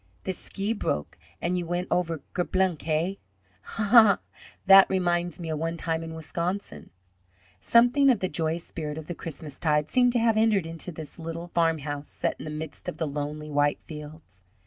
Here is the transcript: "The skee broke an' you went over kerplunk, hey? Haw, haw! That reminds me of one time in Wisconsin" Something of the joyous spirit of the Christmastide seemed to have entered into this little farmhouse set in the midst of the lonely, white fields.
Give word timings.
"The 0.23 0.33
skee 0.33 0.73
broke 0.73 1.15
an' 1.43 1.57
you 1.57 1.67
went 1.67 1.87
over 1.91 2.23
kerplunk, 2.33 2.81
hey? 2.81 3.19
Haw, 3.61 3.83
haw! 3.83 4.17
That 4.65 4.89
reminds 4.89 5.39
me 5.39 5.51
of 5.51 5.59
one 5.59 5.77
time 5.77 6.01
in 6.01 6.15
Wisconsin" 6.15 6.89
Something 7.59 8.09
of 8.09 8.19
the 8.19 8.27
joyous 8.27 8.65
spirit 8.65 8.97
of 8.97 9.05
the 9.05 9.13
Christmastide 9.13 9.89
seemed 9.89 10.13
to 10.13 10.19
have 10.19 10.37
entered 10.37 10.65
into 10.65 10.91
this 10.91 11.19
little 11.19 11.49
farmhouse 11.49 12.07
set 12.07 12.35
in 12.39 12.45
the 12.45 12.49
midst 12.49 12.89
of 12.89 12.97
the 12.97 13.05
lonely, 13.05 13.51
white 13.51 13.77
fields. 13.85 14.43